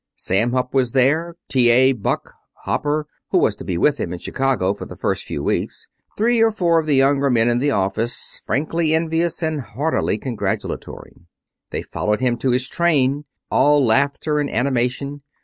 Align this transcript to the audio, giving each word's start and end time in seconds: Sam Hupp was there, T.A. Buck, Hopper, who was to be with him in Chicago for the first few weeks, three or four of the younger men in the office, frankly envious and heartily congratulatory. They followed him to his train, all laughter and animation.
Sam 0.15 0.53
Hupp 0.53 0.73
was 0.73 0.93
there, 0.93 1.35
T.A. 1.47 1.91
Buck, 1.93 2.33
Hopper, 2.63 3.05
who 3.29 3.37
was 3.37 3.55
to 3.57 3.63
be 3.63 3.77
with 3.77 3.99
him 3.99 4.11
in 4.11 4.17
Chicago 4.17 4.73
for 4.73 4.87
the 4.87 4.95
first 4.95 5.25
few 5.25 5.43
weeks, 5.43 5.87
three 6.17 6.41
or 6.41 6.51
four 6.51 6.79
of 6.79 6.87
the 6.87 6.95
younger 6.95 7.29
men 7.29 7.47
in 7.47 7.59
the 7.59 7.69
office, 7.69 8.41
frankly 8.43 8.95
envious 8.95 9.43
and 9.43 9.61
heartily 9.61 10.17
congratulatory. 10.17 11.17
They 11.69 11.83
followed 11.83 12.19
him 12.19 12.37
to 12.39 12.49
his 12.49 12.67
train, 12.67 13.25
all 13.51 13.85
laughter 13.85 14.39
and 14.39 14.49
animation. 14.49 15.21